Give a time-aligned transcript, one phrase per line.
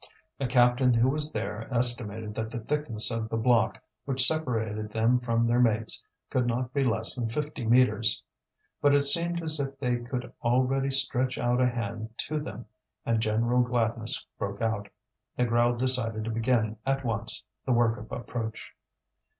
[0.39, 5.19] A captain who was there estimated that the thickness of the block which separated them
[5.19, 8.23] from their mates could not be less than fifty metres.
[8.81, 12.65] But it seemed as if they could already stretch out a hand to them,
[13.05, 14.89] and general gladness broke out.
[15.37, 18.71] Négrel decided to begin at once the work of approach.